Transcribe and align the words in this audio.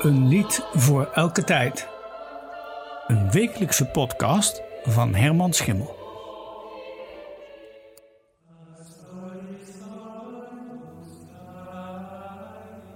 Een 0.00 0.28
lied 0.28 0.64
voor 0.72 1.10
elke 1.14 1.44
tijd. 1.44 1.88
Een 3.06 3.30
wekelijkse 3.30 3.84
podcast 3.84 4.62
van 4.82 5.14
Herman 5.14 5.52
Schimmel. 5.52 5.96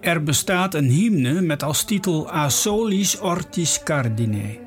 Er 0.00 0.22
bestaat 0.22 0.74
een 0.74 0.88
hymne 0.88 1.40
met 1.40 1.62
als 1.62 1.84
titel 1.84 2.32
A 2.32 2.48
solis 2.48 3.20
ortis 3.20 3.82
cardine. 3.82 4.58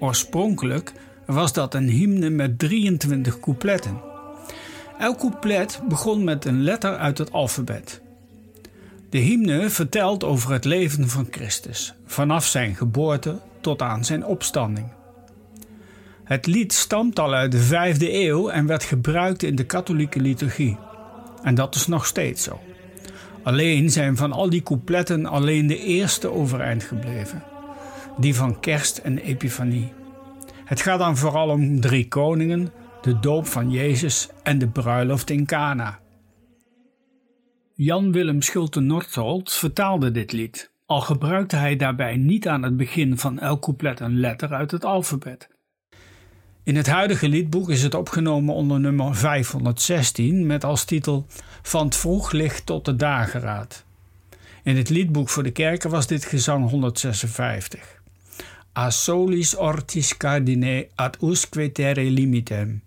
Oorspronkelijk 0.00 0.92
was 1.26 1.52
dat 1.52 1.74
een 1.74 1.88
hymne 1.88 2.30
met 2.30 2.58
23 2.58 3.40
coupletten. 3.40 4.00
Elk 4.98 5.18
couplet 5.18 5.80
begon 5.88 6.24
met 6.24 6.44
een 6.44 6.62
letter 6.62 6.96
uit 6.96 7.18
het 7.18 7.32
alfabet. 7.32 8.03
De 9.14 9.20
hymne 9.20 9.70
vertelt 9.70 10.24
over 10.24 10.52
het 10.52 10.64
leven 10.64 11.08
van 11.08 11.26
Christus, 11.30 11.94
vanaf 12.06 12.46
zijn 12.46 12.74
geboorte 12.74 13.40
tot 13.60 13.82
aan 13.82 14.04
zijn 14.04 14.24
opstanding. 14.24 14.86
Het 16.24 16.46
lied 16.46 16.72
stamt 16.72 17.18
al 17.18 17.34
uit 17.34 17.52
de 17.52 17.58
vijfde 17.58 18.12
eeuw 18.12 18.48
en 18.48 18.66
werd 18.66 18.84
gebruikt 18.84 19.42
in 19.42 19.54
de 19.54 19.64
katholieke 19.64 20.20
liturgie. 20.20 20.78
En 21.42 21.54
dat 21.54 21.74
is 21.74 21.86
nog 21.86 22.06
steeds 22.06 22.42
zo. 22.42 22.60
Alleen 23.42 23.90
zijn 23.90 24.16
van 24.16 24.32
al 24.32 24.50
die 24.50 24.62
coupletten 24.62 25.26
alleen 25.26 25.66
de 25.66 25.78
eerste 25.78 26.32
overeind 26.32 26.82
gebleven. 26.82 27.42
Die 28.18 28.34
van 28.34 28.60
kerst 28.60 28.98
en 28.98 29.18
epifanie. 29.18 29.92
Het 30.64 30.80
gaat 30.80 30.98
dan 30.98 31.16
vooral 31.16 31.48
om 31.48 31.80
drie 31.80 32.08
koningen, 32.08 32.72
de 33.02 33.20
doop 33.20 33.46
van 33.46 33.70
Jezus 33.70 34.28
en 34.42 34.58
de 34.58 34.68
bruiloft 34.68 35.30
in 35.30 35.46
Cana. 35.46 36.02
Jan 37.76 38.12
Willem 38.12 38.42
Schulte-Nordholt 38.42 39.52
vertaalde 39.52 40.10
dit 40.10 40.32
lied, 40.32 40.70
al 40.86 41.00
gebruikte 41.00 41.56
hij 41.56 41.76
daarbij 41.76 42.16
niet 42.16 42.48
aan 42.48 42.62
het 42.62 42.76
begin 42.76 43.18
van 43.18 43.38
elk 43.38 43.62
couplet 43.62 44.00
een 44.00 44.20
letter 44.20 44.52
uit 44.52 44.70
het 44.70 44.84
alfabet. 44.84 45.48
In 46.62 46.76
het 46.76 46.86
huidige 46.86 47.28
liedboek 47.28 47.70
is 47.70 47.82
het 47.82 47.94
opgenomen 47.94 48.54
onder 48.54 48.80
nummer 48.80 49.14
516 49.16 50.46
met 50.46 50.64
als 50.64 50.84
titel 50.84 51.26
Van 51.62 51.84
het 51.84 51.96
vroeg 51.96 52.32
licht 52.32 52.66
tot 52.66 52.84
de 52.84 52.96
dageraad. 52.96 53.84
In 54.62 54.76
het 54.76 54.88
liedboek 54.88 55.28
voor 55.28 55.42
de 55.42 55.52
kerken 55.52 55.90
was 55.90 56.06
dit 56.06 56.24
gezang 56.24 56.70
156. 56.70 58.00
A 58.78 58.90
solis 58.90 59.56
ortis 59.56 60.16
cardine 60.16 60.88
ad 60.94 61.22
usque 61.22 61.72
terre 61.72 62.10
limitem. 62.10 62.83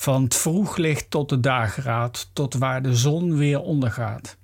Van 0.00 0.22
het 0.22 0.36
vroeglicht 0.36 1.10
tot 1.10 1.28
de 1.28 1.40
dageraad, 1.40 2.30
tot 2.32 2.54
waar 2.54 2.82
de 2.82 2.94
zon 2.94 3.36
weer 3.36 3.60
ondergaat. 3.60 4.36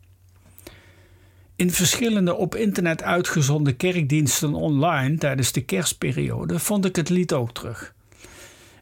In 1.55 1.71
verschillende 1.71 2.35
op 2.35 2.55
internet 2.55 3.03
uitgezonden 3.03 3.77
kerkdiensten 3.77 4.55
online 4.55 5.19
tijdens 5.19 5.53
de 5.53 5.65
kerstperiode 5.65 6.59
vond 6.59 6.85
ik 6.85 6.97
het 6.97 7.09
lied 7.09 7.33
ook 7.33 7.53
terug. 7.53 7.95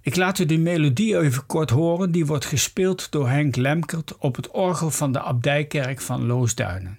Ik 0.00 0.16
laat 0.16 0.38
u 0.38 0.46
de 0.46 0.58
melodie 0.58 1.18
even 1.18 1.46
kort 1.46 1.70
horen, 1.70 2.10
die 2.10 2.26
wordt 2.26 2.44
gespeeld 2.44 3.10
door 3.10 3.28
Henk 3.28 3.56
Lemkert 3.56 4.18
op 4.18 4.36
het 4.36 4.50
orgel 4.50 4.90
van 4.90 5.12
de 5.12 5.20
Abdijkerk 5.20 6.00
van 6.00 6.26
Loosduinen. 6.26 6.98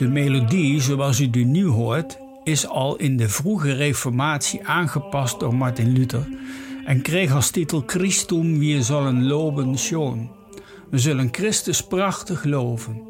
De 0.00 0.08
melodie, 0.08 0.80
zoals 0.80 1.20
u 1.20 1.30
die 1.30 1.46
nu 1.46 1.66
hoort, 1.66 2.18
is 2.44 2.66
al 2.66 2.96
in 2.96 3.16
de 3.16 3.28
vroege 3.28 3.72
Reformatie 3.72 4.66
aangepast 4.66 5.40
door 5.40 5.54
Martin 5.54 5.92
Luther 5.92 6.28
en 6.84 7.02
kreeg 7.02 7.32
als 7.32 7.50
titel 7.50 7.82
Christum 7.86 8.58
wir 8.58 8.84
sollen 8.84 9.26
loben 9.26 9.78
schon. 9.78 10.30
We 10.90 10.98
zullen 10.98 11.28
Christus 11.30 11.82
prachtig 11.82 12.44
loven. 12.44 13.02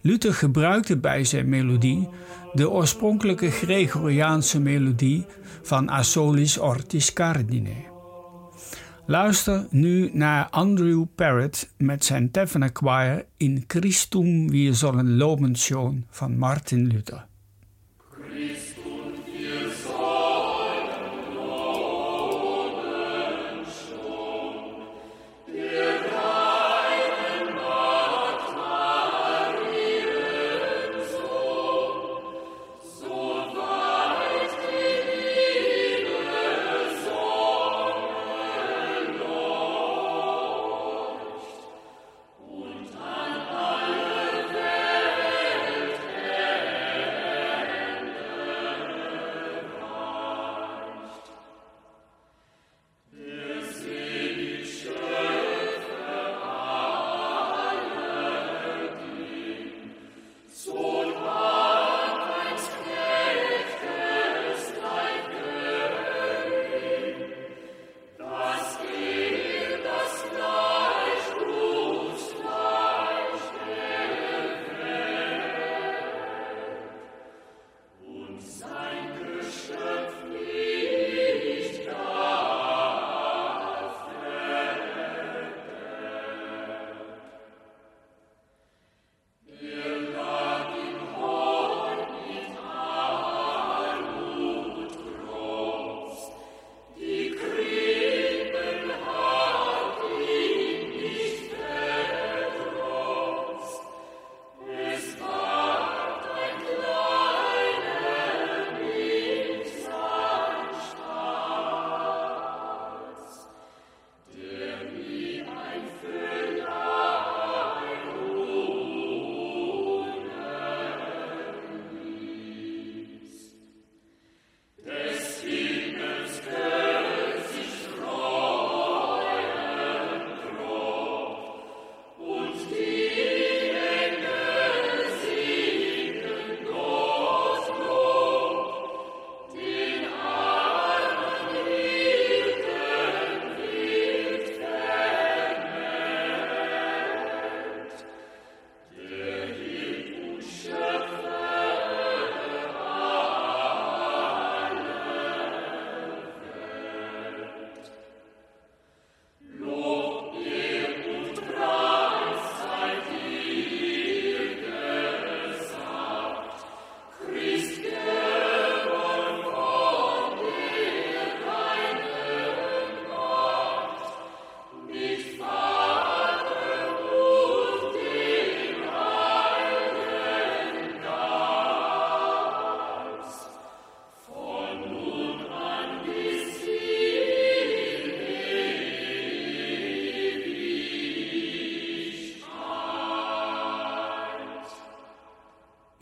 Luther 0.00 0.34
gebruikte 0.34 0.96
bij 0.96 1.24
zijn 1.24 1.48
melodie 1.48 2.08
de 2.52 2.70
oorspronkelijke 2.70 3.50
Gregoriaanse 3.50 4.60
melodie 4.60 5.26
van 5.62 5.90
Asolis 5.90 6.58
Ortis 6.58 7.12
Cardine. 7.12 7.91
Luister 9.06 9.66
nu 9.70 10.10
naar 10.12 10.48
Andrew 10.50 11.04
Parrott 11.14 11.72
met 11.76 12.04
zijn 12.04 12.30
Tavener 12.30 12.70
Choir 12.72 13.24
in 13.36 13.64
Christum 13.66 14.50
wir 14.50 14.74
sollen 14.74 15.16
loben 15.16 15.56
schon 15.56 16.06
van 16.10 16.38
Martin 16.38 16.86
Luther. 16.86 17.26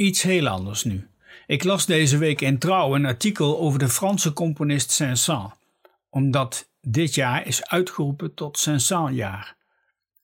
Iets 0.01 0.23
heel 0.23 0.49
anders 0.49 0.85
nu. 0.85 1.09
Ik 1.47 1.65
las 1.65 1.87
deze 1.87 2.19
week 2.19 2.41
in 2.41 2.59
Trouw 2.59 2.95
een 2.95 3.07
artikel 3.07 3.59
over 3.59 3.79
de 3.79 3.89
Franse 3.89 4.33
componist 4.33 4.91
Saint-Saëns, 4.91 5.53
omdat 6.11 6.71
dit 6.81 7.15
jaar 7.15 7.47
is 7.47 7.67
uitgeroepen 7.67 8.35
tot 8.35 8.59
Saint-Saëns-jaar. 8.59 9.57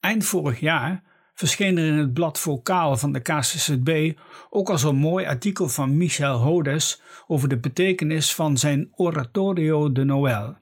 Eind 0.00 0.24
vorig 0.24 0.60
jaar 0.60 1.02
verscheen 1.34 1.78
er 1.78 1.86
in 1.86 1.94
het 1.94 2.12
blad 2.12 2.38
Vocaal 2.38 2.96
van 2.96 3.12
de 3.12 3.20
KCZB 3.20 4.18
ook 4.50 4.70
al 4.70 4.78
zo'n 4.78 4.96
mooi 4.96 5.26
artikel 5.26 5.68
van 5.68 5.96
Michel 5.96 6.38
Hodes 6.38 7.00
over 7.26 7.48
de 7.48 7.58
betekenis 7.58 8.34
van 8.34 8.58
zijn 8.58 8.92
Oratorio 8.94 9.92
de 9.92 10.04
Noël. 10.04 10.56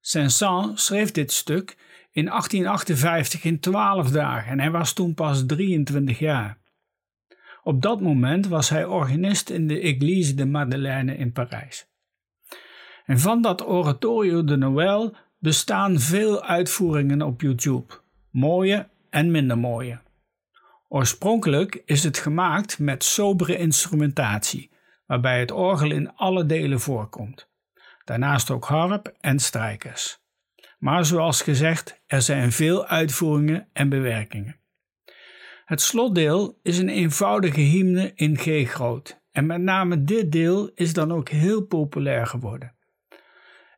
Saint-Saëns 0.00 0.84
schreef 0.84 1.10
dit 1.10 1.32
stuk 1.32 1.76
in 2.12 2.24
1858 2.24 3.44
in 3.44 3.60
12 3.60 4.10
dagen 4.10 4.52
en 4.52 4.60
hij 4.60 4.70
was 4.70 4.92
toen 4.92 5.14
pas 5.14 5.46
23 5.46 6.18
jaar. 6.18 6.58
Op 7.66 7.82
dat 7.82 8.00
moment 8.00 8.46
was 8.46 8.68
hij 8.68 8.84
organist 8.84 9.50
in 9.50 9.66
de 9.66 9.80
Église 9.80 10.34
de 10.34 10.46
Madeleine 10.46 11.16
in 11.16 11.32
Parijs. 11.32 11.86
En 13.04 13.18
van 13.18 13.42
dat 13.42 13.66
Oratorio 13.66 14.44
de 14.44 14.56
Noël 14.56 15.16
bestaan 15.38 15.98
veel 15.98 16.44
uitvoeringen 16.44 17.22
op 17.22 17.40
YouTube, 17.40 17.94
mooie 18.30 18.88
en 19.10 19.30
minder 19.30 19.58
mooie. 19.58 20.00
Oorspronkelijk 20.88 21.82
is 21.84 22.04
het 22.04 22.18
gemaakt 22.18 22.78
met 22.78 23.04
sobere 23.04 23.56
instrumentatie, 23.56 24.70
waarbij 25.06 25.40
het 25.40 25.50
orgel 25.50 25.90
in 25.90 26.14
alle 26.14 26.46
delen 26.46 26.80
voorkomt. 26.80 27.48
Daarnaast 28.04 28.50
ook 28.50 28.64
harp 28.64 29.14
en 29.20 29.38
strijkers. 29.38 30.18
Maar 30.78 31.04
zoals 31.04 31.42
gezegd, 31.42 32.02
er 32.06 32.22
zijn 32.22 32.52
veel 32.52 32.86
uitvoeringen 32.86 33.68
en 33.72 33.88
bewerkingen. 33.88 34.56
Het 35.66 35.80
slotdeel 35.80 36.58
is 36.62 36.78
een 36.78 36.88
eenvoudige 36.88 37.60
hymne 37.60 38.12
in 38.14 38.38
G 38.38 38.70
groot 38.70 39.20
en 39.32 39.46
met 39.46 39.60
name 39.60 40.04
dit 40.04 40.32
deel 40.32 40.70
is 40.74 40.92
dan 40.92 41.12
ook 41.12 41.28
heel 41.28 41.62
populair 41.66 42.26
geworden. 42.26 42.74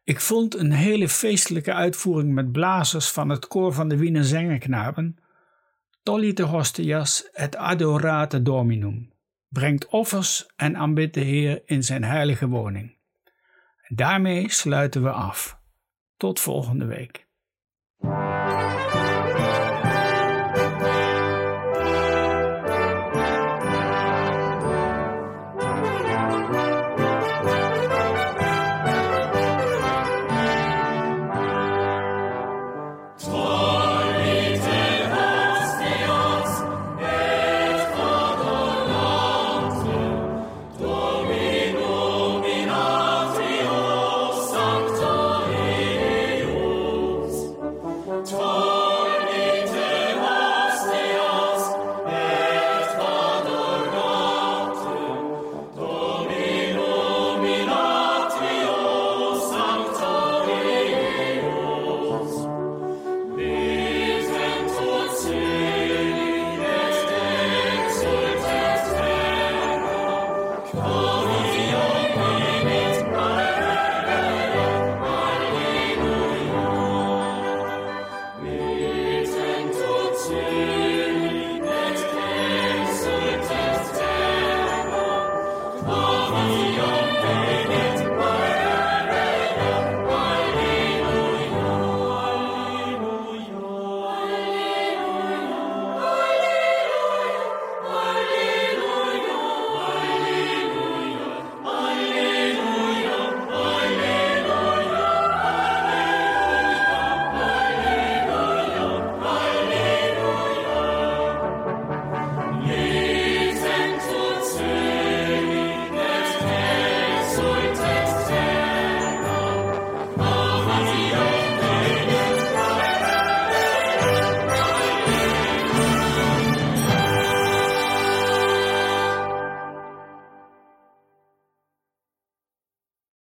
Ik 0.04 0.20
vond 0.20 0.54
een 0.54 0.72
hele 0.72 1.08
feestelijke 1.08 1.72
uitvoering 1.72 2.34
met 2.34 2.52
blazers 2.52 3.10
van 3.10 3.28
het 3.28 3.48
koor 3.48 3.72
van 3.72 3.88
de 3.88 3.96
Wiener 3.96 4.24
Zengerknaben, 4.24 5.16
Tollite 6.02 6.42
hostias 6.42 7.30
et 7.32 7.56
adorate 7.56 8.42
dominum, 8.42 9.12
brengt 9.48 9.86
offers 9.86 10.46
en 10.56 10.76
aanbidt 10.76 11.14
de 11.14 11.20
Heer 11.20 11.62
in 11.64 11.84
zijn 11.84 12.04
heilige 12.04 12.48
woning. 12.48 12.96
Daarmee 13.88 14.50
sluiten 14.50 15.02
we 15.02 15.10
af. 15.10 15.60
Tot 16.16 16.40
volgende 16.40 16.84
week. 16.84 17.27